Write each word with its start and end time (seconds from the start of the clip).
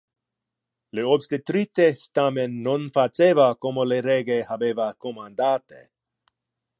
Le 0.99 1.03
obstetrices, 1.15 1.99
tamen 2.19 2.55
non 2.69 2.87
faceva 2.97 3.47
como 3.67 3.87
le 3.93 4.01
rege 4.07 4.39
habeva 4.57 4.89
commandate. 5.07 5.83